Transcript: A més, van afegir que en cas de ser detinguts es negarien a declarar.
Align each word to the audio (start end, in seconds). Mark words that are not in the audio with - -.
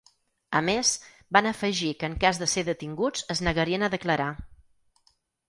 A 0.59 0.61
més, 0.69 0.93
van 1.37 1.49
afegir 1.49 1.89
que 1.99 2.09
en 2.13 2.15
cas 2.23 2.39
de 2.45 2.47
ser 2.55 2.65
detinguts 2.71 3.27
es 3.35 3.45
negarien 3.49 3.87
a 3.87 3.93
declarar. 3.99 4.31